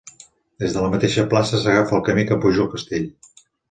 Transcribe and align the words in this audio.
Des 0.63 0.77
de 0.77 0.85
la 0.85 0.89
mateixa 0.95 1.27
plaça 1.35 1.63
s'agafa 1.67 1.99
el 2.01 2.05
camí 2.11 2.27
que 2.33 2.43
puja 2.47 2.69
al 2.69 2.75
castell. 2.77 3.11